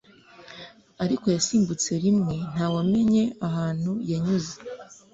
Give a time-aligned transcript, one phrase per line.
[1.03, 4.55] ariko ya simbutse rimwe ntawamenye ahantu yanyuze